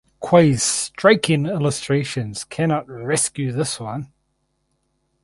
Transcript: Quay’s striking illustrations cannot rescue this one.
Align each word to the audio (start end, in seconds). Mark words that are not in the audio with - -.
Quay’s 0.19 0.63
striking 0.63 1.45
illustrations 1.45 2.43
cannot 2.43 2.89
rescue 2.89 3.51
this 3.51 3.79
one. 3.79 4.11